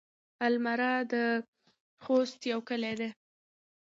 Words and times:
المره 0.47 0.91
د 1.13 1.15
خوست 2.03 2.39
يو 2.51 2.59
کلی 2.69 2.93
دی. 2.99 3.09